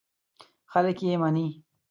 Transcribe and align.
خلک 0.71 0.97
یې 1.07 1.15
مني. 1.21 1.47